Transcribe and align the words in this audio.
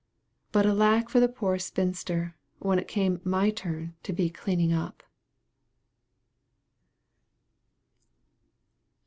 But 0.51 0.65
alack 0.65 1.09
for 1.09 1.19
the 1.19 1.27
poor 1.29 1.59
spinster, 1.59 2.35
when 2.57 2.79
it 2.79 2.87
came 2.87 3.21
my 3.23 3.51
turn 3.51 3.93
to 4.01 4.11
be 4.11 4.31
cleaning 4.31 4.73
up! 4.73 5.03